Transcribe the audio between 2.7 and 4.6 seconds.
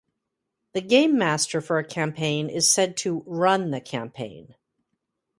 said to "run" the campaign.